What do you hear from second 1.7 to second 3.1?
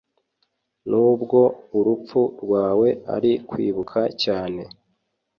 urupfu rwawe